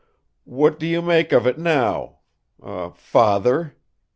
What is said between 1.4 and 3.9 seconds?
it now father?"